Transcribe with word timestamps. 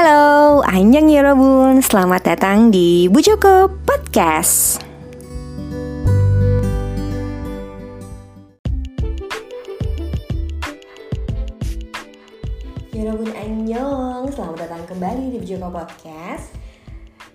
Halo, 0.00 0.64
Anjang 0.64 1.12
Yorobun, 1.12 1.84
selamat 1.84 2.32
datang 2.32 2.72
di 2.72 3.04
Bu 3.12 3.20
Joko 3.20 3.68
Podcast. 3.84 4.80
Yorobun 12.96 13.28
Anjong, 13.36 14.32
selamat 14.32 14.58
datang 14.64 14.88
kembali 14.88 15.36
di 15.36 15.44
Bu 15.44 15.44
Joko 15.44 15.68
Podcast. 15.68 16.48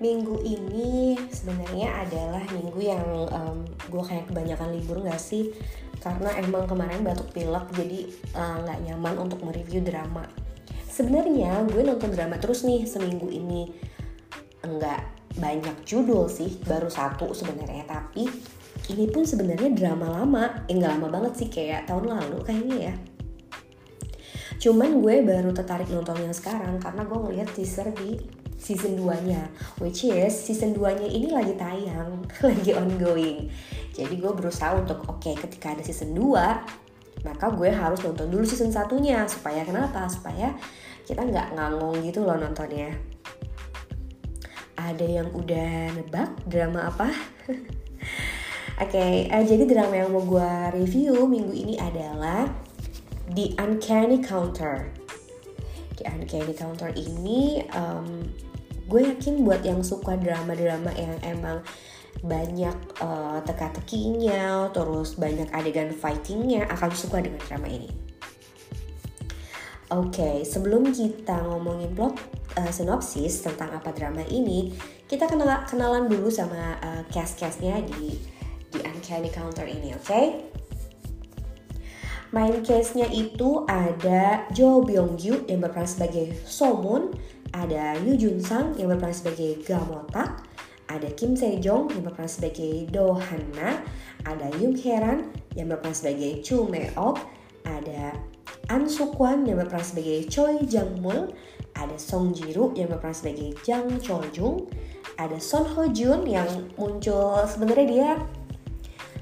Minggu 0.02 0.42
ini 0.42 1.22
sebenarnya 1.30 2.02
adalah 2.02 2.42
minggu 2.50 2.82
yang 2.82 3.30
um, 3.30 3.62
gue 3.94 4.04
kayak 4.10 4.26
kebanyakan 4.34 4.74
libur 4.74 5.06
gak 5.06 5.22
sih? 5.22 5.54
Karena 6.02 6.34
emang 6.42 6.66
kemarin 6.66 7.06
batuk 7.06 7.30
pilek 7.30 7.70
jadi 7.78 8.10
uh, 8.34 8.66
nggak 8.66 8.80
uh, 8.82 8.84
nyaman 8.90 9.16
untuk 9.22 9.46
mereview 9.46 9.86
drama 9.86 10.45
sebenarnya 10.96 11.68
gue 11.68 11.84
nonton 11.84 12.08
drama 12.16 12.40
terus 12.40 12.64
nih 12.64 12.88
seminggu 12.88 13.28
ini. 13.28 13.68
Enggak 14.64 15.04
banyak 15.36 15.84
judul 15.84 16.32
sih 16.32 16.64
baru 16.64 16.88
satu 16.88 17.36
sebenarnya 17.36 17.84
tapi 17.84 18.24
ini 18.88 19.12
pun 19.12 19.28
sebenarnya 19.28 19.76
drama 19.76 20.24
lama. 20.24 20.64
Eh 20.72 20.80
nggak 20.80 20.96
lama 20.96 21.08
banget 21.12 21.34
sih 21.44 21.48
kayak 21.52 21.92
tahun 21.92 22.08
lalu 22.08 22.40
kayaknya 22.48 22.78
ya. 22.92 22.96
Cuman 24.56 25.04
gue 25.04 25.20
baru 25.28 25.52
tertarik 25.52 25.92
nonton 25.92 26.16
yang 26.24 26.32
sekarang 26.32 26.80
karena 26.80 27.04
gue 27.04 27.20
ngeliat 27.20 27.52
teaser 27.52 27.92
di 27.92 28.16
season 28.56 28.98
2 28.98 29.28
nya 29.30 29.46
which 29.78 30.08
is 30.08 30.34
season 30.34 30.74
2 30.74 30.82
nya 30.98 31.08
ini 31.12 31.30
lagi 31.30 31.54
tayang 31.60 32.24
lagi 32.48 32.72
ongoing. 32.72 33.52
Jadi 33.92 34.16
gue 34.16 34.32
berusaha 34.32 34.72
untuk 34.80 35.04
oke 35.12 35.20
okay, 35.20 35.36
ketika 35.36 35.76
ada 35.76 35.84
season 35.84 36.16
2 36.16 36.88
maka 37.26 37.50
gue 37.50 37.70
harus 37.74 38.00
nonton 38.06 38.30
dulu 38.30 38.46
season 38.46 38.72
satunya. 38.72 39.26
Supaya 39.26 39.66
kenapa? 39.66 40.06
Supaya 40.08 40.54
kita 41.06 41.22
nggak 41.22 41.54
ngangong 41.54 42.02
gitu 42.02 42.26
loh 42.26 42.36
nontonnya 42.36 42.98
ada 44.76 45.06
yang 45.06 45.30
udah 45.32 45.96
nebak 45.96 46.30
drama 46.50 46.92
apa 46.92 47.10
Oke, 48.76 49.00
okay, 49.00 49.32
uh, 49.32 49.40
eh, 49.40 49.48
jadi 49.48 49.64
drama 49.72 49.96
yang 49.96 50.12
mau 50.12 50.20
gue 50.20 50.52
review 50.76 51.24
minggu 51.32 51.56
ini 51.56 51.80
adalah 51.80 52.44
The 53.32 53.56
Uncanny 53.56 54.20
Counter. 54.20 54.92
The 55.96 56.12
Uncanny 56.12 56.52
Counter 56.52 56.92
ini 56.92 57.64
um, 57.72 58.28
gue 58.92 59.16
yakin 59.16 59.48
buat 59.48 59.64
yang 59.64 59.80
suka 59.80 60.20
drama-drama 60.20 60.92
yang 60.92 61.16
emang 61.24 61.64
banyak 62.20 62.76
uh, 63.00 63.40
teka-tekinya, 63.48 64.68
terus 64.76 65.16
banyak 65.16 65.48
adegan 65.56 65.96
fightingnya 65.96 66.68
akan 66.68 66.92
suka 66.92 67.24
dengan 67.24 67.40
drama 67.48 67.72
ini. 67.72 68.05
Oke, 69.96 70.20
okay, 70.20 70.36
sebelum 70.44 70.92
kita 70.92 71.40
ngomongin 71.48 71.96
plot 71.96 72.20
uh, 72.60 72.68
sinopsis 72.68 73.40
tentang 73.48 73.72
apa 73.72 73.96
drama 73.96 74.28
ini, 74.28 74.76
kita 75.08 75.24
kenal 75.24 75.64
kenalan 75.64 76.12
dulu 76.12 76.28
sama 76.28 76.76
uh, 76.84 77.00
cast-castnya 77.08 77.80
di 77.80 78.20
di 78.76 78.80
Uncanny 78.84 79.32
Counter 79.32 79.64
ini, 79.64 79.96
oke? 79.96 80.04
Okay? 80.04 80.26
Main 82.36 82.60
case-nya 82.60 83.08
itu 83.08 83.64
ada 83.72 84.44
Jo 84.52 84.84
Byung 84.84 85.16
Gyu 85.16 85.48
yang 85.48 85.64
berperan 85.64 85.88
sebagai 85.88 86.36
Somun, 86.44 87.16
ada 87.56 87.96
Yu 88.04 88.20
Jun 88.20 88.44
Sang 88.44 88.76
yang 88.76 88.92
berperan 88.92 89.16
sebagai 89.16 89.64
Gamotak, 89.64 90.44
ada 90.92 91.08
Kim 91.16 91.40
Se 91.40 91.56
Jong 91.64 91.96
yang 91.96 92.04
berperan 92.04 92.28
sebagai 92.28 92.92
Do 92.92 93.16
Han 93.16 93.48
ada 94.26 94.48
Yoon 94.60 94.76
Heran 94.76 95.32
yang 95.56 95.72
berperan 95.72 95.96
sebagai 95.96 96.44
Chu 96.44 96.68
Me 96.68 96.92
Ok, 97.00 97.16
ada 97.66 98.16
An 98.70 98.90
Sukwan 98.90 99.46
yang 99.46 99.62
berperan 99.62 99.86
sebagai 99.86 100.26
Choi 100.26 100.66
Jang 100.66 101.02
Mul, 101.02 101.30
ada 101.78 101.98
Song 102.00 102.34
Jiru 102.34 102.74
yang 102.74 102.90
berperan 102.90 103.14
sebagai 103.14 103.54
Jang 103.62 104.02
Chol 104.02 104.26
Jung, 104.34 104.66
ada 105.20 105.38
Son 105.38 105.68
Ho 105.76 105.86
Jun 105.92 106.26
yang 106.26 106.48
muncul 106.80 107.46
sebenarnya 107.46 107.86
dia 107.86 108.12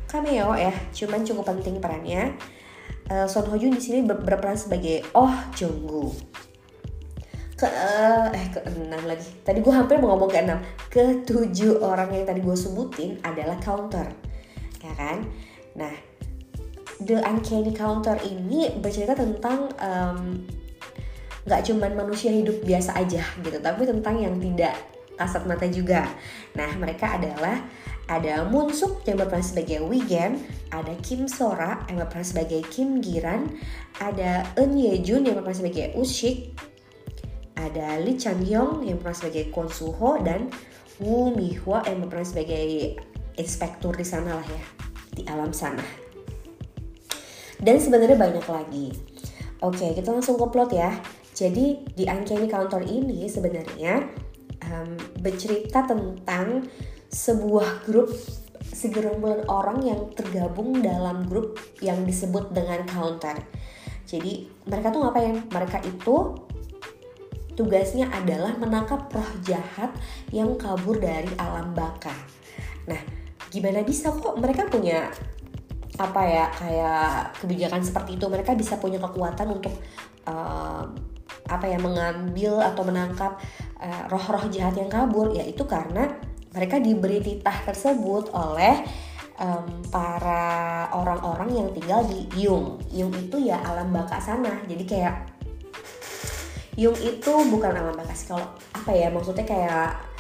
cameo 0.08 0.54
ya, 0.54 0.72
cuman 0.94 1.26
cukup 1.26 1.50
penting 1.50 1.82
perannya. 1.82 2.38
Uh, 3.10 3.28
Son 3.28 3.44
Ho 3.50 3.56
Jun 3.60 3.76
di 3.76 3.82
sini 3.84 4.00
ber 4.06 4.22
berperan 4.22 4.56
sebagai 4.56 5.04
Oh 5.12 5.34
Jung 5.58 5.84
Gu. 5.84 6.08
Ke 7.60 7.68
uh, 7.68 8.32
eh 8.32 8.48
ke 8.54 8.64
enam 8.70 9.04
lagi. 9.04 9.28
Tadi 9.44 9.60
gue 9.60 9.74
hampir 9.74 10.00
mau 10.00 10.16
ngomong 10.16 10.32
ke 10.32 10.40
enam. 10.40 10.62
Ke 10.88 11.26
tujuh 11.26 11.84
orang 11.84 12.14
yang 12.16 12.24
tadi 12.24 12.40
gue 12.40 12.56
sebutin 12.56 13.20
adalah 13.26 13.60
counter, 13.60 14.08
ya 14.80 14.94
kan? 14.96 15.26
Nah, 15.74 15.92
The 17.02 17.24
Uncanny 17.26 17.74
Counter 17.74 18.20
ini 18.22 18.70
bercerita 18.78 19.18
tentang 19.18 19.74
um, 19.82 20.46
cuman 21.44 21.92
manusia 21.98 22.32
hidup 22.32 22.64
biasa 22.64 22.96
aja 22.96 23.26
gitu, 23.42 23.58
tapi 23.60 23.84
tentang 23.84 24.22
yang 24.22 24.38
tidak 24.40 24.78
kasat 25.18 25.44
mata 25.46 25.68
juga. 25.70 26.08
Nah, 26.58 26.70
mereka 26.78 27.18
adalah 27.18 27.66
ada 28.08 28.44
Moon 28.48 28.72
Suk 28.72 29.04
yang 29.08 29.20
berperan 29.20 29.44
sebagai 29.44 29.84
Wigen, 29.84 30.40
ada 30.72 30.92
Kim 31.02 31.28
Sora 31.28 31.84
yang 31.88 32.04
berperan 32.04 32.26
sebagai 32.26 32.62
Kim 32.68 33.00
Giran, 33.00 33.48
ada 34.00 34.44
Eun 34.60 34.76
Ye 34.76 35.00
Jun 35.02 35.24
yang 35.24 35.40
berperan 35.40 35.64
sebagai 35.64 35.96
Ushik, 35.96 36.56
ada 37.56 38.00
Lee 38.00 38.20
Chan 38.20 38.44
Yong 38.44 38.84
yang 38.84 39.00
berperan 39.00 39.18
sebagai 39.18 39.44
Kwon 39.52 39.72
Suho 39.72 40.20
dan 40.20 40.52
Woo 41.00 41.32
Mi 41.32 41.56
Hwa 41.56 41.84
yang 41.88 42.04
berperan 42.04 42.28
sebagai 42.28 43.00
inspektur 43.40 43.96
di 43.96 44.06
sana 44.06 44.38
lah 44.38 44.48
ya, 44.48 44.64
di 45.16 45.22
alam 45.26 45.52
sana 45.56 46.03
dan 47.64 47.80
sebenarnya 47.80 48.20
banyak 48.20 48.46
lagi. 48.46 48.88
Oke, 49.64 49.96
kita 49.96 50.12
langsung 50.12 50.36
ke 50.36 50.46
plot 50.52 50.72
ya. 50.76 50.92
Jadi 51.34 51.88
di 51.96 52.04
Uncanny 52.06 52.46
Counter 52.52 52.84
ini 52.84 53.26
sebenarnya 53.26 54.04
um, 54.70 54.94
bercerita 55.24 55.88
tentang 55.88 56.68
sebuah 57.10 57.88
grup 57.88 58.12
segerombolan 58.74 59.48
orang 59.48 59.80
yang 59.86 60.02
tergabung 60.14 60.84
dalam 60.84 61.26
grup 61.26 61.58
yang 61.80 62.04
disebut 62.04 62.52
dengan 62.52 62.84
counter. 62.86 63.40
Jadi 64.04 64.52
mereka 64.68 64.92
tuh 64.92 65.02
ngapain? 65.08 65.48
Mereka 65.48 65.80
itu 65.88 66.38
tugasnya 67.54 68.10
adalah 68.10 68.58
menangkap 68.58 69.08
roh 69.14 69.32
jahat 69.46 69.94
yang 70.34 70.58
kabur 70.58 70.98
dari 70.98 71.30
alam 71.38 71.72
baka. 71.72 72.14
Nah, 72.90 73.00
gimana 73.54 73.86
bisa 73.86 74.10
kok 74.10 74.38
mereka 74.42 74.66
punya 74.68 75.08
apa 76.04 76.22
ya 76.28 76.46
kayak 76.52 77.40
kebijakan 77.40 77.82
seperti 77.82 78.20
itu. 78.20 78.26
Mereka 78.28 78.52
bisa 78.60 78.76
punya 78.76 79.00
kekuatan 79.00 79.48
untuk 79.56 79.72
uh, 80.28 80.84
apa 81.48 81.66
ya 81.68 81.80
mengambil 81.80 82.60
atau 82.60 82.84
menangkap 82.84 83.40
uh, 83.80 84.04
roh-roh 84.12 84.52
jahat 84.52 84.76
yang 84.76 84.92
kabur. 84.92 85.32
Yaitu 85.32 85.64
karena 85.64 86.12
mereka 86.52 86.78
diberi 86.84 87.24
titah 87.24 87.64
tersebut 87.66 88.30
oleh 88.36 88.84
um, 89.40 89.82
para 89.90 90.86
orang-orang 90.94 91.50
yang 91.56 91.68
tinggal 91.74 92.06
di 92.06 92.28
Yung 92.44 92.78
Yung 92.92 93.12
itu 93.16 93.50
ya 93.50 93.64
alam 93.64 93.90
baka 93.96 94.20
sana. 94.20 94.62
Jadi 94.68 94.84
kayak 94.84 95.16
Yung 96.78 96.98
itu 97.00 97.34
bukan 97.50 97.72
alam 97.72 97.96
baka 97.96 98.14
sih. 98.14 98.28
Kalau 98.30 98.46
apa 98.74 98.92
ya 98.92 99.08
maksudnya 99.10 99.46
kayak 99.46 100.13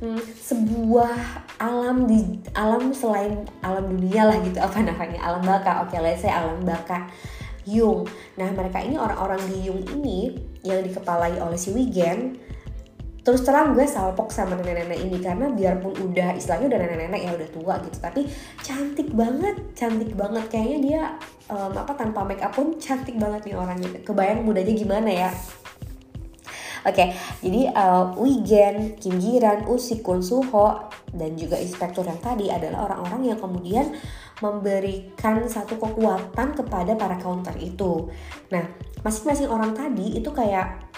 hmm, 0.00 0.20
sebuah 0.40 1.14
alam 1.60 2.08
di 2.08 2.40
alam 2.56 2.90
selain 2.90 3.44
alam 3.60 3.86
dunia 3.86 4.26
lah 4.26 4.40
gitu. 4.42 4.58
Apa 4.58 4.80
namanya? 4.80 5.20
Alam 5.20 5.44
baka. 5.44 5.84
Oke 5.84 5.94
okay, 5.94 6.00
let's 6.00 6.24
say 6.24 6.32
alam 6.32 6.64
baka. 6.64 7.06
Yung. 7.68 8.08
Nah 8.40 8.48
mereka 8.56 8.80
ini 8.80 8.96
orang-orang 8.96 9.38
di 9.46 9.68
Yung 9.68 9.84
ini 10.00 10.34
yang 10.64 10.80
dikepalai 10.80 11.38
oleh 11.38 11.60
si 11.60 11.70
Wigen 11.70 12.50
terus 13.20 13.44
terang 13.44 13.76
gue 13.76 13.84
salpok 13.84 14.32
sama 14.32 14.56
nenek-nenek 14.56 14.96
ini 14.96 15.20
karena 15.20 15.52
biarpun 15.52 15.92
udah 15.92 16.40
istilahnya 16.40 16.72
udah 16.72 16.78
nenek-nenek 16.80 17.20
ya 17.20 17.30
udah 17.36 17.48
tua 17.52 17.74
gitu 17.84 18.00
tapi 18.00 18.24
cantik 18.64 19.12
banget 19.12 19.60
cantik 19.76 20.16
banget. 20.16 20.48
Kayaknya 20.48 20.78
dia 20.80 21.02
um, 21.52 21.76
apa 21.76 21.92
tanpa 22.00 22.24
make 22.24 22.40
up 22.40 22.56
pun 22.56 22.80
cantik 22.80 23.20
banget 23.20 23.52
nih 23.52 23.56
orangnya. 23.60 24.00
Kebayang 24.00 24.40
mudanya 24.40 24.72
gimana 24.72 25.10
ya 25.12 25.30
Oke, 26.80 27.12
jadi 27.44 27.68
uh, 27.76 28.16
Wigen, 28.16 28.96
Kim 28.96 29.20
Giran, 29.20 29.68
Usi 29.68 30.00
Kun 30.00 30.24
Suho, 30.24 30.88
dan 31.12 31.36
juga 31.36 31.60
inspektur 31.60 32.08
yang 32.08 32.16
tadi 32.24 32.48
adalah 32.48 32.88
orang-orang 32.88 33.34
yang 33.34 33.38
kemudian 33.38 33.92
memberikan 34.40 35.44
satu 35.44 35.76
kekuatan 35.76 36.56
kepada 36.56 36.96
para 36.96 37.20
counter 37.20 37.52
itu. 37.60 38.08
Nah, 38.48 38.64
masing-masing 39.04 39.52
orang 39.52 39.76
tadi 39.76 40.16
itu 40.16 40.32
kayak 40.32 40.88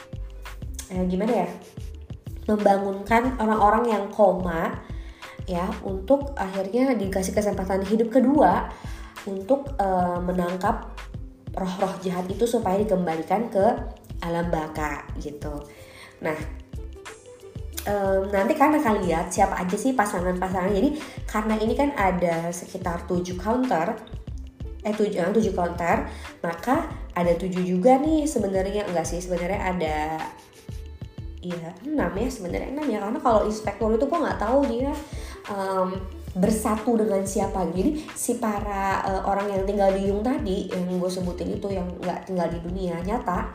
eh, 0.95 1.03
gimana 1.11 1.47
ya? 1.47 1.49
Membangunkan 2.47 3.43
orang-orang 3.43 3.85
yang 3.91 4.05
koma 4.11 4.79
ya 5.51 5.67
untuk 5.83 6.39
akhirnya 6.39 6.95
dikasih 6.95 7.35
kesempatan 7.35 7.83
hidup 7.83 8.15
kedua 8.15 8.71
untuk 9.27 9.75
uh, 9.79 10.19
menangkap 10.23 10.95
roh-roh 11.55 11.95
jahat 12.03 12.27
itu 12.31 12.47
supaya 12.47 12.79
dikembalikan 12.81 13.51
ke 13.51 13.67
alam 14.23 14.49
baka 14.49 15.05
gitu. 15.19 15.53
Nah, 16.23 16.39
um, 17.91 18.31
nanti 18.31 18.55
kan 18.55 18.73
akan 18.73 19.03
lihat 19.03 19.35
siapa 19.35 19.59
aja 19.59 19.77
sih 19.77 19.93
pasangan-pasangan. 19.93 20.73
Jadi 20.73 20.97
karena 21.27 21.55
ini 21.59 21.75
kan 21.75 21.91
ada 21.99 22.49
sekitar 22.55 23.05
7 23.11 23.35
counter, 23.37 23.99
eh 24.87 24.95
7, 24.95 25.35
7 25.35 25.43
eh, 25.43 25.55
counter, 25.55 25.97
maka 26.41 26.89
ada 27.13 27.33
7 27.35 27.51
juga 27.61 27.99
nih 27.99 28.25
sebenarnya 28.25 28.89
enggak 28.89 29.07
sih 29.07 29.21
sebenarnya 29.21 29.61
ada 29.61 29.99
Iya, 31.43 31.75
enam 31.91 32.15
ya 32.15 32.31
sebenarnya 32.31 32.71
enam 32.71 32.87
ya 32.87 33.03
karena 33.03 33.19
kalau 33.19 33.43
inspektur 33.51 33.91
itu 33.91 34.07
gue 34.07 34.15
nggak 34.15 34.39
tahu 34.39 34.63
dia 34.71 34.95
um, 35.51 35.91
bersatu 36.39 36.95
dengan 36.95 37.27
siapa 37.27 37.67
jadi 37.75 37.99
si 38.15 38.39
para 38.39 39.03
uh, 39.03 39.27
orang 39.27 39.51
yang 39.51 39.67
tinggal 39.67 39.91
di 39.91 40.07
Yung 40.07 40.23
tadi 40.23 40.71
yang 40.71 40.87
gue 40.87 41.11
sebutin 41.11 41.51
itu 41.51 41.67
yang 41.75 41.91
nggak 41.99 42.31
tinggal 42.31 42.47
di 42.47 42.63
dunia 42.63 42.95
nyata 43.03 43.51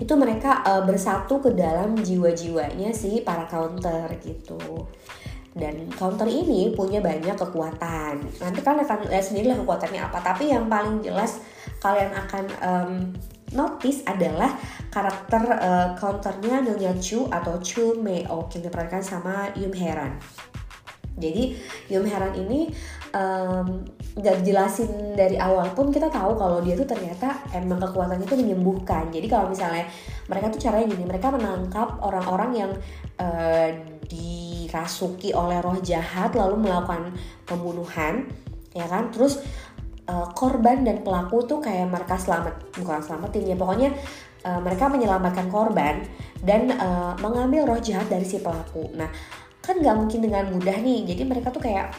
itu 0.00 0.12
mereka 0.16 0.64
uh, 0.64 0.82
bersatu 0.82 1.44
ke 1.44 1.52
dalam 1.52 1.92
jiwa-jiwanya 1.92 2.88
si 2.96 3.20
para 3.20 3.44
counter 3.44 4.08
gitu. 4.24 4.88
Dan 5.52 5.92
counter 5.92 6.24
ini 6.24 6.72
punya 6.72 7.04
banyak 7.04 7.36
kekuatan. 7.36 8.22
Nanti 8.40 8.58
kalian 8.64 8.86
akan 8.86 9.12
lihat 9.12 9.24
sendiri 9.28 9.52
kekuatannya 9.60 10.00
apa. 10.00 10.18
Tapi 10.24 10.48
yang 10.48 10.72
paling 10.72 11.04
jelas 11.04 11.44
kalian 11.84 12.16
akan 12.16 12.44
um, 12.64 12.92
notice 13.52 14.00
adalah 14.06 14.56
karakter 14.88 15.42
uh, 15.58 15.88
counternya 15.98 16.64
Nyonya 16.64 16.96
Chu 16.96 17.26
atau 17.28 17.58
Chu 17.60 17.98
Mei-ok 17.98 18.56
yang 18.56 18.70
diperankan 18.70 19.02
sama 19.02 19.50
Yum 19.58 19.74
Heran. 19.74 20.16
Jadi 21.20 21.58
Yum 21.92 22.06
Heran 22.08 22.32
ini 22.38 22.70
um, 23.14 23.84
gak 24.18 24.42
dijelasin 24.42 25.14
dari 25.14 25.38
awal 25.38 25.70
pun 25.74 25.94
kita 25.94 26.10
tahu 26.10 26.34
kalau 26.34 26.58
dia 26.64 26.74
tuh 26.74 26.86
ternyata 26.86 27.42
emang 27.54 27.78
kekuatannya 27.82 28.26
itu 28.26 28.36
menyembuhkan. 28.38 29.10
Jadi 29.10 29.26
kalau 29.30 29.50
misalnya 29.50 29.86
mereka 30.26 30.50
tuh 30.50 30.60
caranya 30.62 30.86
gini, 30.90 31.04
mereka 31.06 31.28
menangkap 31.30 31.98
orang-orang 32.02 32.50
yang 32.54 32.70
uh, 33.22 33.68
dirasuki 34.10 35.30
oleh 35.34 35.62
roh 35.62 35.78
jahat 35.78 36.34
lalu 36.34 36.66
melakukan 36.66 37.14
pembunuhan, 37.46 38.26
ya 38.74 38.86
kan? 38.90 39.14
Terus 39.14 39.38
uh, 40.10 40.26
korban 40.34 40.82
dan 40.82 41.06
pelaku 41.06 41.46
tuh 41.46 41.62
kayak 41.62 41.86
mereka 41.86 42.18
selamat 42.18 42.58
bukan 42.74 43.00
selamatin 43.00 43.54
ya 43.54 43.56
pokoknya 43.56 43.90
uh, 44.42 44.60
mereka 44.60 44.90
menyelamatkan 44.90 45.46
korban 45.46 46.02
dan 46.42 46.74
uh, 46.74 47.14
mengambil 47.22 47.70
roh 47.70 47.80
jahat 47.80 48.10
dari 48.10 48.26
si 48.26 48.42
pelaku 48.42 48.90
nah 48.98 49.08
kan 49.62 49.78
nggak 49.78 49.96
mungkin 49.96 50.20
dengan 50.24 50.50
mudah 50.50 50.76
nih 50.82 51.06
jadi 51.14 51.22
mereka 51.28 51.54
tuh 51.54 51.62
kayak 51.62 51.94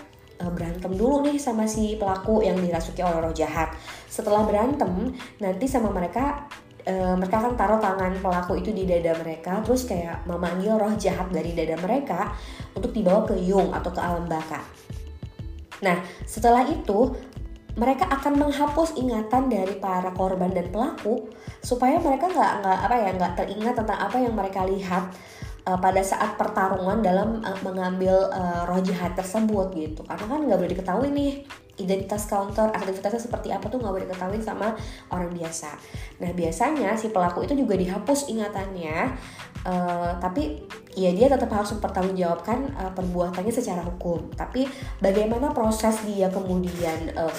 berantem 0.50 0.90
dulu 0.98 1.22
nih 1.28 1.38
sama 1.38 1.70
si 1.70 2.00
pelaku 2.02 2.42
yang 2.42 2.58
dirasuki 2.58 3.06
oleh 3.06 3.22
roh 3.22 3.36
jahat 3.36 3.70
setelah 4.10 4.42
berantem 4.48 5.14
nanti 5.38 5.66
sama 5.70 5.94
mereka 5.94 6.50
Uh, 6.82 7.14
mereka 7.14 7.46
kan 7.46 7.54
taruh 7.54 7.78
tangan 7.78 8.10
pelaku 8.26 8.58
itu 8.58 8.74
di 8.74 8.90
dada 8.90 9.14
mereka 9.22 9.62
terus 9.62 9.86
kayak 9.86 10.26
memanggil 10.26 10.82
roh 10.82 10.90
jahat 10.98 11.30
dari 11.30 11.54
dada 11.54 11.78
mereka 11.78 12.34
untuk 12.74 12.90
dibawa 12.90 13.22
ke 13.22 13.38
Yung 13.38 13.70
atau 13.70 13.94
ke 13.94 14.02
alam 14.02 14.26
baka. 14.26 14.66
Nah 15.86 16.02
setelah 16.26 16.66
itu 16.66 17.14
mereka 17.78 18.10
akan 18.10 18.34
menghapus 18.34 19.00
ingatan 19.00 19.48
dari 19.48 19.78
para 19.80 20.12
korban 20.12 20.52
dan 20.52 20.74
pelaku 20.74 21.32
supaya 21.64 22.02
mereka 22.02 22.28
nggak 22.28 22.54
nggak 22.66 22.80
apa 22.90 22.96
ya 22.98 23.10
nggak 23.16 23.34
teringat 23.38 23.76
tentang 23.78 24.00
apa 24.02 24.18
yang 24.18 24.34
mereka 24.34 24.66
lihat 24.68 25.14
uh, 25.66 25.80
pada 25.80 26.02
saat 26.02 26.38
pertarungan 26.38 27.02
dalam 27.02 27.42
uh, 27.42 27.60
mengambil 27.66 28.30
uh, 28.30 28.66
roh 28.66 28.82
jahat 28.82 29.14
tersebut 29.14 29.74
gitu. 29.76 30.02
Karena 30.06 30.26
kan 30.26 30.40
nggak 30.46 30.60
boleh 30.60 30.72
diketahui 30.74 31.10
nih 31.14 31.32
identitas 31.80 32.30
counter 32.30 32.70
aktivitasnya 32.70 33.18
seperti 33.18 33.50
apa 33.50 33.66
tuh 33.66 33.82
nggak 33.82 33.94
boleh 33.94 34.06
diketahui 34.06 34.40
sama 34.44 34.78
orang 35.10 35.34
biasa. 35.34 35.74
Nah 36.22 36.32
biasanya 36.36 36.94
si 36.94 37.10
pelaku 37.10 37.48
itu 37.48 37.58
juga 37.58 37.74
dihapus 37.74 38.30
ingatannya 38.30 39.18
uh, 39.66 40.12
tapi 40.22 40.62
ya 40.94 41.10
dia 41.16 41.32
tetap 41.32 41.50
harus 41.50 41.74
mempertanggungjawabkan 41.74 42.76
uh, 42.78 42.92
perbuatannya 42.94 43.54
secara 43.54 43.82
hukum. 43.82 44.30
Tapi 44.38 44.68
bagaimana 45.02 45.56
proses 45.56 46.04
dia 46.06 46.30
kemudian 46.30 47.16
uh, 47.18 47.34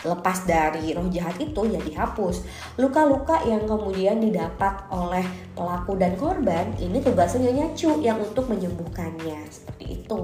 lepas 0.00 0.48
dari 0.48 0.96
roh 0.96 1.08
jahat 1.12 1.36
itu 1.36 1.60
ya 1.68 1.80
dihapus. 1.80 2.44
Luka-luka 2.80 3.44
yang 3.44 3.68
kemudian 3.68 4.20
didapat 4.20 4.88
oleh 4.88 5.24
pelaku 5.52 5.96
dan 6.00 6.16
korban 6.16 6.72
ini 6.80 7.04
tugasnya 7.04 7.52
nyacu 7.52 8.00
yang 8.00 8.16
untuk 8.16 8.48
menyembuhkannya 8.48 9.44
seperti 9.52 10.00
itu. 10.00 10.22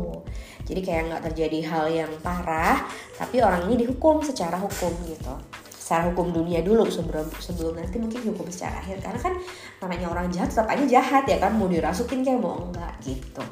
Jadi 0.66 0.80
kayak 0.82 1.02
nggak 1.12 1.22
terjadi 1.32 1.58
hal 1.68 1.84
yang 1.92 2.12
parah, 2.24 2.88
tapi 3.14 3.38
orang 3.44 3.68
ini 3.70 3.86
dihukum 3.86 4.24
secara 4.24 4.58
hukum 4.58 4.90
gitu. 5.06 5.34
Secara 5.70 6.10
hukum 6.10 6.34
dunia 6.34 6.66
dulu 6.66 6.90
sebelum 6.90 7.30
sebelum 7.38 7.78
nanti 7.78 8.02
mungkin 8.02 8.34
hukum 8.34 8.50
secara 8.50 8.82
akhir 8.82 8.98
karena 9.06 9.20
kan 9.22 9.34
namanya 9.78 10.06
orang 10.10 10.26
jahat 10.34 10.50
tetap 10.50 10.66
aja 10.66 10.82
jahat 10.98 11.24
ya 11.30 11.38
kan 11.38 11.54
mau 11.54 11.70
dirasukin 11.70 12.26
kayak 12.26 12.42
mau 12.42 12.58
enggak 12.58 12.90
gitu. 13.06 13.44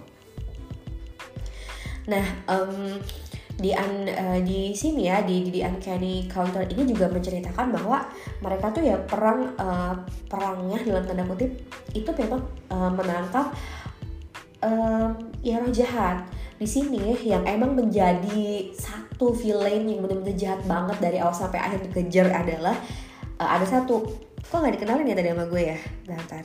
Nah, 2.04 2.26
um, 2.50 3.00
di 3.54 3.70
un, 3.70 4.10
uh, 4.10 4.38
di 4.42 4.74
sini 4.74 5.06
ya 5.06 5.22
di 5.22 5.46
di 5.46 5.62
uncanny 5.62 6.26
counter 6.26 6.66
ini 6.66 6.90
juga 6.90 7.06
menceritakan 7.06 7.70
bahwa 7.70 8.02
mereka 8.42 8.74
tuh 8.74 8.82
ya 8.82 8.98
perang 8.98 9.54
uh, 9.54 9.94
perangnya 10.26 10.82
dalam 10.82 11.06
tanda 11.06 11.22
kutip 11.22 11.54
itu 11.94 12.10
memang 12.18 12.42
uh, 12.74 12.90
menangkap 12.90 13.54
uh, 14.66 15.14
ya 15.46 15.62
roh 15.62 15.70
jahat. 15.70 16.26
Di 16.54 16.66
sini 16.66 17.14
yang 17.26 17.46
emang 17.46 17.74
menjadi 17.78 18.70
satu 18.74 19.34
villain 19.34 19.86
yang 19.86 20.02
benar-benar 20.02 20.38
jahat 20.38 20.60
banget 20.66 20.96
dari 21.02 21.18
awal 21.22 21.34
sampai 21.34 21.58
akhir 21.62 21.86
dikejar 21.90 22.30
adalah 22.34 22.74
uh, 23.38 23.50
ada 23.54 23.66
satu. 23.66 24.02
Kok 24.50 24.58
nggak 24.60 24.74
dikenalin 24.78 25.10
ya 25.10 25.16
tadi 25.18 25.30
sama 25.30 25.46
gue 25.46 25.62
ya? 25.62 25.78
Bentar. 26.06 26.44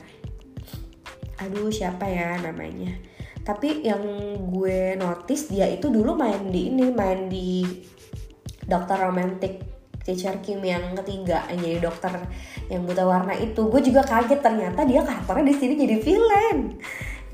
Aduh 1.42 1.72
siapa 1.72 2.06
ya 2.06 2.38
namanya 2.38 3.09
tapi 3.50 3.82
yang 3.82 3.98
gue 4.46 4.94
notice 4.94 5.50
dia 5.50 5.66
itu 5.66 5.90
dulu 5.90 6.14
main 6.14 6.54
di 6.54 6.70
ini 6.70 6.94
main 6.94 7.26
di 7.26 7.66
dokter 8.62 8.94
romantic 8.94 9.58
teacher 10.06 10.38
Kim 10.38 10.62
yang 10.62 10.94
ketiga 11.02 11.42
yang 11.50 11.58
jadi 11.58 11.78
dokter 11.82 12.14
yang 12.70 12.86
buta 12.86 13.02
warna 13.02 13.34
itu. 13.34 13.66
Gue 13.66 13.82
juga 13.82 14.06
kaget 14.06 14.38
ternyata 14.38 14.86
dia 14.86 15.02
karakternya 15.02 15.50
di 15.50 15.54
sini 15.58 15.74
jadi 15.74 15.96
villain. 15.98 16.58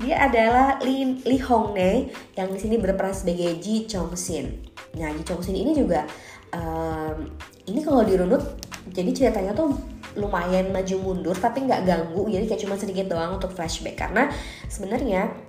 Dia 0.01 0.25
adalah 0.25 0.81
Lee, 0.81 1.21
Lee 1.21 1.41
Hong 1.45 1.77
Ne 1.77 2.09
yang 2.33 2.49
di 2.49 2.57
sini 2.57 2.81
berperan 2.81 3.13
sebagai 3.13 3.61
Ji 3.61 3.85
Chong 3.85 4.17
Sin. 4.17 4.65
Nah 4.97 5.13
Ji 5.13 5.21
Chong 5.21 5.45
Sin 5.45 5.53
ini 5.53 5.77
juga 5.77 6.09
um, 6.49 7.29
ini 7.69 7.85
kalau 7.85 8.01
dirunut 8.01 8.41
jadi 8.89 9.13
ceritanya 9.13 9.53
tuh 9.53 9.77
lumayan 10.17 10.73
maju 10.73 10.95
mundur 10.97 11.37
tapi 11.37 11.61
nggak 11.61 11.85
ganggu. 11.85 12.25
Jadi 12.25 12.49
kayak 12.49 12.61
cuma 12.65 12.73
sedikit 12.73 13.05
doang 13.13 13.37
untuk 13.37 13.53
flashback. 13.53 14.01
Karena 14.01 14.33
sebenarnya 14.65 15.46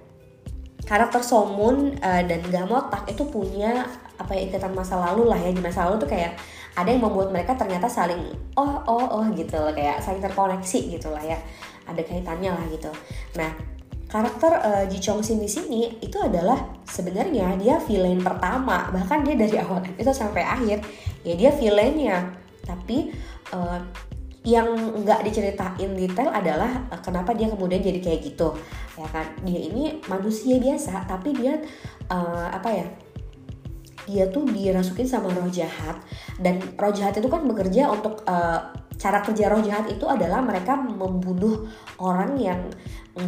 karakter 0.88 1.20
Somun 1.20 1.92
uh, 2.00 2.22
dan 2.24 2.40
Gamotak 2.48 3.04
itu 3.12 3.28
punya 3.28 3.84
apa 4.16 4.32
ya 4.32 4.48
ikatan 4.48 4.72
masa 4.72 4.96
lalu 4.96 5.28
lah 5.28 5.36
ya. 5.36 5.52
Di 5.52 5.60
masa 5.60 5.84
lalu 5.84 6.00
tuh 6.00 6.08
kayak 6.08 6.40
ada 6.72 6.88
yang 6.88 7.04
membuat 7.04 7.28
mereka 7.28 7.52
ternyata 7.52 7.92
saling 7.92 8.32
oh 8.56 8.80
oh 8.88 9.20
oh 9.20 9.24
gitu 9.36 9.60
loh. 9.60 9.76
Kayak 9.76 10.00
saling 10.00 10.24
terkoneksi 10.24 10.80
gitu 10.96 11.12
lah 11.12 11.20
ya. 11.20 11.36
Ada 11.84 12.00
kaitannya 12.00 12.56
lah 12.56 12.64
gitu. 12.72 12.88
Nah 13.36 13.52
karakter 14.08 14.52
uh, 14.64 14.84
Ji 14.88 15.04
Chong 15.04 15.20
Sin 15.20 15.36
di 15.36 15.50
sini 15.52 16.00
itu 16.00 16.16
adalah 16.16 16.56
sebenarnya 16.88 17.60
dia 17.60 17.76
villain 17.84 18.24
pertama. 18.24 18.88
Bahkan 18.88 19.28
dia 19.28 19.36
dari 19.36 19.56
awal 19.68 19.84
itu 19.84 20.08
sampai 20.08 20.40
akhir 20.40 20.80
ya 21.20 21.36
dia 21.36 21.52
villainnya. 21.52 22.32
Tapi 22.64 23.12
uh, 23.52 24.07
yang 24.48 24.72
nggak 25.04 25.28
diceritain 25.28 25.92
detail 25.92 26.32
adalah 26.32 26.88
uh, 26.88 27.00
kenapa 27.04 27.36
dia 27.36 27.52
kemudian 27.52 27.84
jadi 27.84 28.00
kayak 28.00 28.20
gitu. 28.32 28.56
Ya 28.96 29.04
kan? 29.12 29.28
Dia 29.44 29.60
ini 29.68 30.00
manusia 30.08 30.56
biasa 30.56 31.04
tapi 31.04 31.36
dia 31.36 31.60
uh, 32.08 32.48
apa 32.48 32.68
ya 32.72 32.86
dia 34.08 34.24
tuh 34.32 34.48
dirasukin 34.48 35.04
sama 35.04 35.28
roh 35.36 35.52
jahat. 35.52 36.00
Dan 36.40 36.64
roh 36.80 36.92
jahat 36.96 37.20
itu 37.20 37.28
kan 37.28 37.44
bekerja 37.44 37.92
untuk 37.92 38.24
uh, 38.24 38.72
cara 38.96 39.20
kerja 39.20 39.52
roh 39.52 39.60
jahat 39.60 39.84
itu 39.92 40.08
adalah 40.08 40.40
mereka 40.40 40.80
membunuh 40.80 41.68
orang 42.00 42.40
yang 42.40 42.72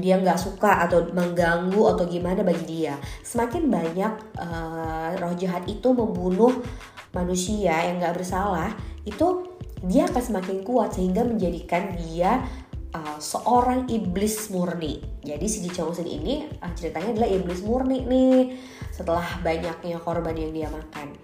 dia 0.00 0.16
nggak 0.16 0.40
suka 0.40 0.88
atau 0.88 1.04
mengganggu 1.12 1.82
atau 1.92 2.08
gimana 2.08 2.40
bagi 2.40 2.64
dia. 2.64 2.96
Semakin 3.20 3.68
banyak 3.68 4.12
uh, 4.40 5.12
roh 5.20 5.36
jahat 5.36 5.68
itu 5.68 5.92
membunuh 5.92 6.64
manusia 7.12 7.76
yang 7.90 8.00
nggak 8.00 8.16
bersalah 8.16 8.72
itu 9.04 9.49
dia 9.80 10.04
akan 10.08 10.22
semakin 10.22 10.60
kuat 10.60 10.96
sehingga 10.96 11.24
menjadikan 11.24 11.96
dia 11.96 12.44
uh, 12.92 13.18
seorang 13.20 13.88
iblis 13.88 14.52
murni. 14.52 15.00
Jadi 15.24 15.46
si 15.48 15.64
Ji 15.64 15.70
Chong 15.72 15.96
Sin 15.96 16.08
ini 16.08 16.48
uh, 16.60 16.72
ceritanya 16.76 17.16
adalah 17.16 17.30
iblis 17.30 17.64
murni 17.64 18.04
nih 18.04 18.60
setelah 18.92 19.24
banyaknya 19.40 19.96
korban 20.02 20.36
yang 20.36 20.52
dia 20.52 20.68
makan. 20.68 21.16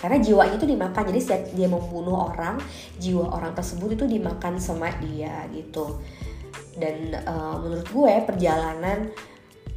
Karena 0.00 0.16
jiwanya 0.16 0.56
itu 0.56 0.64
dimakan, 0.64 1.12
jadi 1.12 1.20
setiap 1.20 1.42
dia 1.52 1.68
membunuh 1.68 2.32
orang, 2.32 2.56
jiwa 2.96 3.36
orang 3.36 3.52
tersebut 3.52 4.00
itu 4.00 4.08
dimakan 4.08 4.56
sama 4.56 4.88
dia 4.96 5.44
gitu. 5.52 6.00
Dan 6.72 7.12
uh, 7.28 7.60
menurut 7.60 7.84
gue 7.84 8.12
perjalanan 8.24 9.12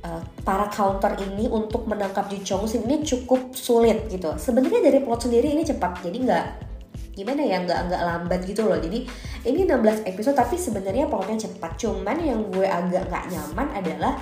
uh, 0.07 0.23
para 0.47 0.71
counter 0.71 1.19
ini 1.19 1.51
untuk 1.51 1.91
menangkap 1.91 2.31
Ji 2.31 2.39
Sin 2.47 2.87
ini 2.87 3.03
cukup 3.03 3.51
sulit 3.51 4.07
gitu. 4.07 4.31
Sebenarnya 4.39 4.79
dari 4.79 5.03
plot 5.03 5.27
sendiri 5.27 5.51
ini 5.51 5.67
cepat, 5.67 6.07
jadi 6.07 6.17
nggak 6.23 6.62
gimana 7.13 7.41
ya 7.45 7.61
nggak 7.61 7.79
nggak 7.89 8.01
lambat 8.01 8.41
gitu 8.43 8.65
loh. 8.65 8.77
Jadi 8.81 9.05
ini 9.45 9.59
16 9.69 10.09
episode 10.09 10.37
tapi 10.37 10.57
sebenarnya 10.57 11.05
plotnya 11.07 11.45
cepat. 11.45 11.77
Cuman 11.77 12.17
yang 12.19 12.49
gue 12.49 12.65
agak 12.65 13.07
nggak 13.07 13.25
nyaman 13.29 13.67
adalah 13.73 14.13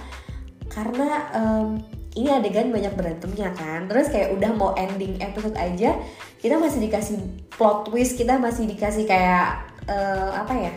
karena 0.71 1.07
um, 1.35 1.79
ini 2.15 2.27
adegan 2.27 2.69
banyak 2.69 2.93
berantemnya 2.95 3.55
kan. 3.55 3.87
Terus 3.87 4.11
kayak 4.11 4.35
udah 4.35 4.51
mau 4.53 4.71
ending 4.75 5.17
episode 5.23 5.55
aja 5.55 5.95
kita 6.43 6.55
masih 6.59 6.79
dikasih 6.83 7.15
plot 7.53 7.87
twist 7.87 8.17
kita 8.17 8.35
masih 8.41 8.67
dikasih 8.67 9.05
kayak 9.07 9.71
uh, 9.87 10.35
apa 10.35 10.53
ya 10.53 10.73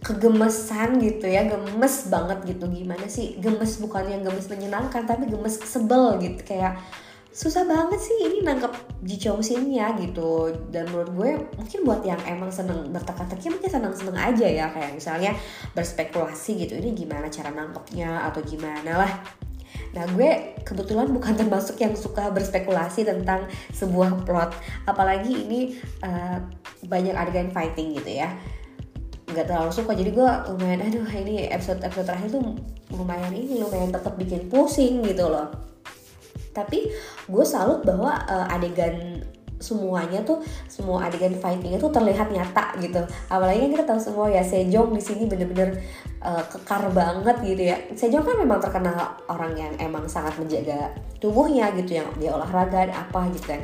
kegemesan 0.00 0.96
gitu 1.04 1.28
ya. 1.28 1.44
Gemes 1.44 2.08
banget 2.08 2.38
gitu. 2.56 2.64
Gimana 2.72 3.04
sih? 3.12 3.36
Gemes 3.36 3.76
bukan 3.76 4.08
yang 4.08 4.24
gemes 4.24 4.48
menyenangkan 4.48 5.04
tapi 5.04 5.28
gemes 5.28 5.60
sebel 5.60 6.16
gitu. 6.24 6.40
Kayak 6.48 6.80
susah 7.38 7.62
banget 7.62 8.02
sih 8.02 8.18
ini 8.18 8.42
nangkep 8.42 8.98
Ji 9.06 9.14
ya 9.70 9.94
gitu. 9.94 10.50
Dan 10.74 10.90
menurut 10.90 11.10
gue 11.14 11.30
mungkin 11.54 11.78
buat 11.86 12.02
yang 12.02 12.18
emang 12.26 12.50
seneng 12.50 12.90
berteka-teki 12.90 13.54
mungkin 13.54 13.70
seneng-seneng 13.70 14.18
aja 14.18 14.46
ya. 14.50 14.66
Kayak 14.74 14.98
misalnya 14.98 15.30
berspekulasi 15.70 16.66
gitu 16.66 16.74
ini 16.74 16.98
gimana 16.98 17.30
cara 17.30 17.54
nangkepnya 17.54 18.26
atau 18.26 18.42
gimana 18.42 19.06
lah. 19.06 19.12
Nah 19.94 20.04
gue 20.18 20.58
kebetulan 20.66 21.14
bukan 21.14 21.34
termasuk 21.46 21.78
yang 21.78 21.94
suka 21.94 22.26
berspekulasi 22.34 23.06
tentang 23.06 23.46
sebuah 23.70 24.26
plot. 24.26 24.58
Apalagi 24.90 25.46
ini 25.46 25.78
uh, 26.02 26.42
banyak 26.90 27.14
adegan 27.14 27.54
fighting 27.54 27.94
gitu 27.94 28.18
ya. 28.18 28.34
Nggak 29.30 29.46
terlalu 29.46 29.70
suka 29.70 29.94
jadi 29.94 30.10
gue 30.10 30.30
lumayan 30.58 30.90
aduh 30.90 31.06
ini 31.14 31.46
episode 31.54 31.86
episode 31.86 32.10
terakhir 32.10 32.34
tuh 32.34 32.42
lumayan 32.90 33.30
ini 33.30 33.62
lumayan 33.62 33.94
tetap 33.94 34.18
bikin 34.18 34.50
pusing 34.50 35.06
gitu 35.06 35.30
loh 35.30 35.68
tapi 36.58 36.90
gue 37.30 37.44
salut 37.46 37.86
bahwa 37.86 38.10
uh, 38.26 38.50
adegan 38.50 39.22
semuanya 39.58 40.22
tuh 40.22 40.38
semua 40.70 41.10
adegan 41.10 41.34
fightingnya 41.34 41.82
tuh 41.82 41.90
terlihat 41.90 42.30
nyata 42.30 42.78
gitu. 42.78 43.02
Apalagi 43.26 43.66
kan 43.66 43.70
kita 43.74 43.84
tahu 43.90 44.00
semua 44.00 44.26
ya 44.30 44.42
Sejong 44.42 44.94
di 44.94 45.02
sini 45.02 45.26
bener-bener 45.26 45.82
uh, 46.22 46.42
kekar 46.46 46.90
banget 46.94 47.36
gitu 47.42 47.62
ya. 47.74 47.76
Sejong 47.94 48.22
kan 48.22 48.38
memang 48.38 48.62
terkenal 48.62 49.18
orang 49.26 49.52
yang 49.58 49.72
emang 49.82 50.06
sangat 50.06 50.34
menjaga 50.38 50.94
tubuhnya 51.18 51.74
gitu 51.74 51.98
yang 51.98 52.08
dia 52.22 52.30
olahraga 52.30 52.86
apa 52.86 53.20
gitu 53.34 53.50
kan. 53.50 53.62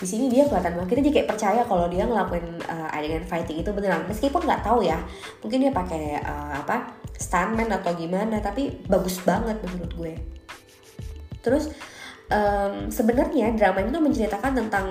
Di 0.00 0.06
sini 0.08 0.26
dia 0.32 0.48
kelihatan 0.50 0.80
banget. 0.80 0.88
Kita 0.90 1.00
jadi 1.06 1.12
kayak 1.14 1.28
percaya 1.30 1.60
kalau 1.62 1.86
dia 1.86 2.04
ngelakuin 2.10 2.46
uh, 2.66 2.90
adegan 2.90 3.22
fighting 3.22 3.62
itu 3.62 3.70
beneran. 3.70 4.02
Meskipun 4.10 4.42
nggak 4.42 4.66
tahu 4.66 4.82
ya 4.82 4.98
mungkin 5.46 5.62
dia 5.62 5.70
pakai 5.70 6.18
uh, 6.18 6.52
apa 6.66 6.98
stuntman 7.14 7.70
atau 7.70 7.94
gimana 7.94 8.42
tapi 8.42 8.82
bagus 8.90 9.22
banget 9.22 9.62
menurut 9.62 9.92
gue. 9.94 10.14
Terus 11.40 11.70
um, 12.30 12.88
sebenarnya 12.88 13.52
drama 13.58 13.82
ini 13.82 13.90
tuh 13.90 14.02
menceritakan 14.02 14.52
tentang 14.56 14.86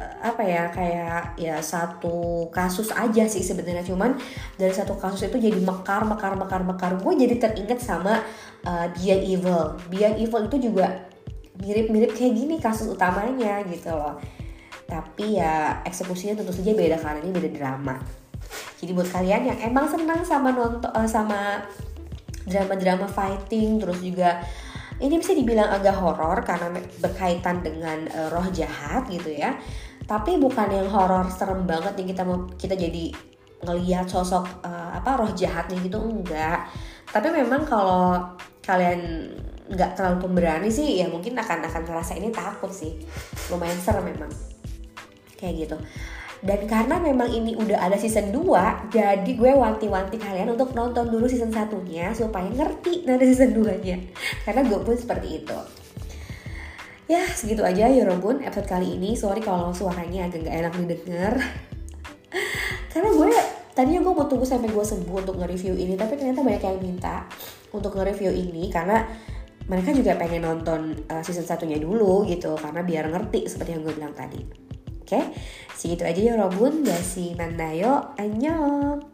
uh, 0.00 0.16
apa 0.24 0.42
ya 0.42 0.72
kayak 0.72 1.36
ya 1.36 1.56
satu 1.60 2.48
kasus 2.50 2.90
aja 2.90 3.24
sih 3.28 3.44
sebenarnya. 3.44 3.84
Cuman 3.84 4.16
dari 4.56 4.72
satu 4.72 4.96
kasus 4.96 5.28
itu 5.28 5.38
jadi 5.38 5.60
mekar 5.60 6.02
mekar 6.08 6.34
mekar 6.34 6.64
mekar. 6.64 6.92
Gue 6.98 7.14
jadi 7.14 7.36
teringat 7.36 7.78
sama 7.78 8.24
uh, 8.64 8.86
Evil. 8.96 9.76
Beyond 9.92 10.16
Evil 10.18 10.42
itu 10.48 10.56
juga 10.72 11.06
mirip-mirip 11.60 12.16
kayak 12.16 12.32
gini 12.32 12.56
kasus 12.56 12.88
utamanya 12.88 13.60
gitu 13.68 13.92
loh. 13.92 14.16
Tapi 14.88 15.38
ya 15.38 15.84
eksekusinya 15.86 16.40
tentu 16.40 16.50
saja 16.50 16.72
beda 16.74 16.96
karena 16.98 17.20
ini 17.22 17.30
beda 17.30 17.50
drama. 17.52 17.94
Jadi 18.80 18.90
buat 18.96 19.06
kalian 19.12 19.52
yang 19.54 19.58
emang 19.60 19.86
senang 19.86 20.24
sama 20.24 20.50
nonton 20.50 20.90
uh, 20.90 21.06
sama 21.06 21.62
drama-drama 22.48 23.06
fighting 23.06 23.78
terus 23.78 24.00
juga 24.00 24.40
ini 25.00 25.16
bisa 25.16 25.32
dibilang 25.32 25.72
agak 25.72 25.96
horor 25.96 26.44
karena 26.44 26.68
berkaitan 27.00 27.64
dengan 27.64 28.04
uh, 28.12 28.28
roh 28.28 28.44
jahat 28.52 29.08
gitu 29.08 29.32
ya. 29.32 29.56
Tapi 30.04 30.36
bukan 30.36 30.68
yang 30.68 30.88
horor 30.92 31.24
serem 31.32 31.64
banget 31.64 31.96
yang 31.96 32.08
kita 32.12 32.22
mau 32.22 32.44
kita 32.54 32.76
jadi 32.76 33.14
ngelihat 33.64 34.08
sosok 34.08 34.64
uh, 34.64 34.92
apa 34.96 35.16
roh 35.16 35.32
jahatnya 35.32 35.80
gitu 35.80 35.96
enggak. 36.00 36.68
Tapi 37.08 37.28
memang 37.32 37.64
kalau 37.64 38.20
kalian 38.60 39.32
nggak 39.70 39.94
terlalu 39.94 40.26
pemberani 40.26 40.68
sih 40.68 40.98
ya 40.98 41.06
mungkin 41.06 41.38
akan 41.38 41.62
akan 41.64 41.82
ngerasa 41.88 42.20
ini 42.20 42.28
takut 42.28 42.68
sih. 42.68 43.00
Lumayan 43.48 43.80
serem 43.80 44.04
memang. 44.04 44.30
Kayak 45.40 45.54
gitu. 45.64 45.76
Dan 46.40 46.64
karena 46.64 46.96
memang 46.96 47.28
ini 47.28 47.52
udah 47.52 47.84
ada 47.84 48.00
season 48.00 48.32
2, 48.32 48.88
jadi 48.88 49.30
gue 49.36 49.52
wanti-wanti 49.52 50.16
kalian 50.16 50.56
untuk 50.56 50.72
nonton 50.72 51.12
dulu 51.12 51.28
season 51.28 51.52
satunya 51.52 52.16
supaya 52.16 52.48
ngerti 52.48 53.04
nanti 53.04 53.28
season 53.28 53.52
2-nya. 53.60 54.00
Karena 54.48 54.64
gue 54.64 54.78
pun 54.80 54.96
seperti 54.96 55.44
itu. 55.44 55.58
Ya, 57.10 57.26
segitu 57.28 57.60
aja 57.60 57.90
ya 57.90 58.08
Robun 58.08 58.40
episode 58.40 58.70
kali 58.70 58.96
ini. 58.96 59.12
Sorry 59.12 59.44
kalau 59.44 59.74
suaranya 59.76 60.32
agak 60.32 60.48
gak 60.48 60.56
enak 60.64 60.72
didengar. 60.80 61.34
karena 62.94 63.10
gue 63.12 63.30
tadinya 63.76 64.00
gue 64.00 64.12
mau 64.16 64.24
tunggu 64.24 64.48
sampai 64.48 64.72
gue 64.72 64.84
sembuh 64.86 65.16
untuk 65.28 65.36
nge-review 65.36 65.76
ini, 65.76 65.98
tapi 65.98 66.16
ternyata 66.16 66.40
banyak 66.40 66.62
yang 66.64 66.80
minta 66.80 67.28
untuk 67.74 67.98
nge-review 68.00 68.32
ini 68.32 68.72
karena 68.72 69.04
mereka 69.68 69.92
juga 69.92 70.16
pengen 70.16 70.42
nonton 70.42 71.04
uh, 71.06 71.22
season 71.22 71.44
satunya 71.46 71.76
dulu 71.78 72.26
gitu 72.26 72.56
karena 72.58 72.80
biar 72.82 73.06
ngerti 73.12 73.46
seperti 73.46 73.76
yang 73.76 73.82
gue 73.84 73.94
bilang 73.94 74.14
tadi. 74.16 74.69
Oke, 75.10 75.26
segitu 75.74 76.06
aja 76.06 76.22
ya 76.22 76.34
Robun. 76.38 76.86
Dasi 76.86 77.34
Mandayo, 77.34 78.14
annyeong. 78.14 79.09